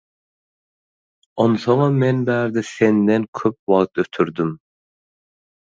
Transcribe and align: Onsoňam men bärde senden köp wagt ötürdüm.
Onsoňam 1.43 1.93
men 2.01 2.17
bärde 2.29 2.61
senden 2.75 3.23
köp 3.37 3.57
wagt 3.69 3.93
ötürdüm. 4.01 4.51